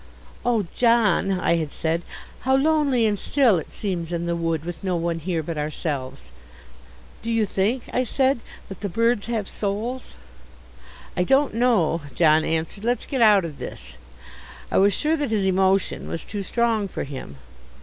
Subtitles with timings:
[0.43, 2.01] "Oh, John," I had said,
[2.39, 6.31] "how lonely and still it seems in the wood with no one here but ourselves!
[7.21, 10.15] Do you think," I said, "that the birds have souls?"
[11.15, 13.97] "I don't know," John answered, "let's get out of this."
[14.71, 17.35] I was sure that his emotion was too strong for him.